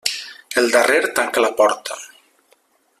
El 0.61 0.71
darrer 0.75 1.03
tanca 1.19 1.45
la 1.45 1.53
porta. 1.61 1.99